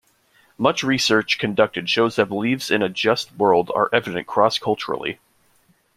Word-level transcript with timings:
Much 0.57 0.81
research 0.83 1.37
conducted 1.37 1.87
shows 1.87 2.15
that 2.15 2.25
beliefs 2.25 2.71
in 2.71 2.81
a 2.81 2.89
just 2.89 3.35
world 3.35 3.69
are 3.75 3.87
evident 3.93 4.25
cross-culturally. 4.25 5.19